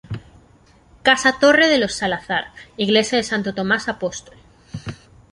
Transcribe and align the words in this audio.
Casa-torre 1.07 1.67
de 1.67 1.77
los 1.77 1.93
Salazar, 1.93 2.45
iglesia 2.75 3.19
de 3.19 3.23
Santo 3.23 3.53
Tomás 3.53 3.87
Apóstol. 3.87 4.35